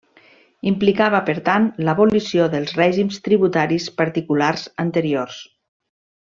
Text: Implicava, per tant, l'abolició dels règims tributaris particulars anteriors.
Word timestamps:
Implicava, 0.69 1.19
per 1.27 1.35
tant, 1.49 1.67
l'abolició 1.89 2.47
dels 2.55 2.73
règims 2.79 3.19
tributaris 3.29 3.87
particulars 4.01 4.67
anteriors. 4.87 5.39